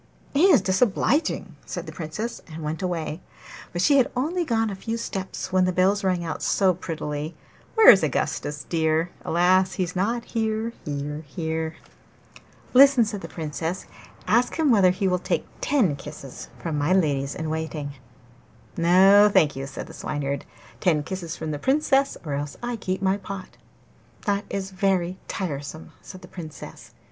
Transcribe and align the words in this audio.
'He 0.33 0.45
is 0.47 0.61
disobliging!' 0.63 1.57
said 1.63 1.85
the 1.85 1.91
Princess, 1.91 2.41
and 2.51 2.63
went 2.63 2.81
away. 2.81 3.21
But 3.71 3.83
she 3.83 3.97
had 3.97 4.09
only 4.15 4.43
gone 4.43 4.71
a 4.71 4.75
few 4.75 4.97
steps 4.97 5.53
when 5.53 5.65
the 5.65 5.71
bells 5.71 6.03
rang 6.03 6.25
out 6.25 6.41
so 6.41 6.73
prettily 6.73 7.35
'Where 7.75 7.91
is 7.91 8.01
Augustus 8.01 8.63
dear? 8.63 9.11
Alas! 9.23 9.73
he's 9.73 9.95
not 9.95 10.25
here, 10.25 10.73
here, 10.85 11.23
here.' 11.27 11.75
'Listen!' 12.73 13.05
said 13.05 13.21
the 13.21 13.27
Princess. 13.27 13.85
'Ask 14.25 14.55
him 14.55 14.71
whether 14.71 14.89
he 14.89 15.07
will 15.07 15.19
take 15.19 15.45
ten 15.61 15.95
kisses 15.95 16.49
from 16.57 16.79
my 16.79 16.93
ladies 16.93 17.35
in 17.35 17.47
waiting.' 17.51 17.93
'No, 18.75 19.29
thank 19.31 19.55
you,' 19.55 19.67
said 19.67 19.85
the 19.85 19.93
Swineherd. 19.93 20.45
'Ten 20.79 21.03
kisses 21.03 21.35
from 21.37 21.51
the 21.51 21.59
Princess, 21.59 22.17
or 22.25 22.33
else 22.33 22.57
I 22.63 22.75
keep 22.75 23.03
my 23.03 23.17
pot.' 23.17 23.55
'That 24.25 24.45
is 24.49 24.71
very 24.71 25.19
tiresome!' 25.27 25.91
said 26.01 26.23
the 26.23 26.27
Princess. 26.27 26.95